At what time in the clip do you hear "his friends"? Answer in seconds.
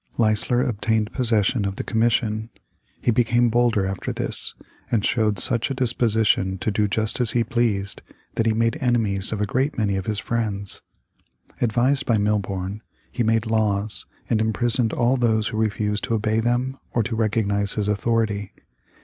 10.07-10.81